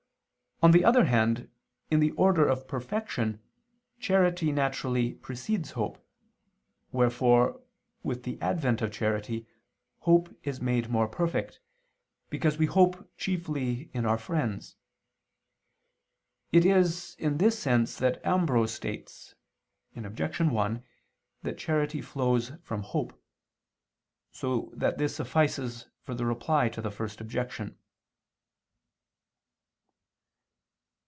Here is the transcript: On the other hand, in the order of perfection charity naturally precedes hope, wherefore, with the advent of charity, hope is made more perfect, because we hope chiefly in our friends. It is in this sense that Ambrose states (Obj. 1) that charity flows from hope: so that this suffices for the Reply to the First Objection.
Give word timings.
On 0.63 0.69
the 0.69 0.85
other 0.85 1.05
hand, 1.05 1.49
in 1.89 1.99
the 2.01 2.11
order 2.11 2.47
of 2.47 2.67
perfection 2.67 3.41
charity 3.99 4.51
naturally 4.51 5.15
precedes 5.15 5.71
hope, 5.71 5.97
wherefore, 6.91 7.63
with 8.03 8.21
the 8.21 8.39
advent 8.43 8.79
of 8.83 8.91
charity, 8.91 9.47
hope 10.01 10.29
is 10.43 10.61
made 10.61 10.87
more 10.87 11.07
perfect, 11.07 11.59
because 12.29 12.59
we 12.59 12.67
hope 12.67 13.11
chiefly 13.17 13.89
in 13.91 14.05
our 14.05 14.19
friends. 14.19 14.75
It 16.51 16.63
is 16.63 17.15
in 17.17 17.39
this 17.39 17.57
sense 17.57 17.95
that 17.97 18.23
Ambrose 18.23 18.71
states 18.71 19.33
(Obj. 19.95 20.41
1) 20.41 20.83
that 21.41 21.57
charity 21.57 22.01
flows 22.03 22.51
from 22.61 22.83
hope: 22.83 23.19
so 24.31 24.71
that 24.75 24.99
this 24.99 25.15
suffices 25.15 25.87
for 26.03 26.13
the 26.13 26.27
Reply 26.27 26.69
to 26.69 26.83
the 26.83 26.91
First 26.91 27.19
Objection. 27.19 27.79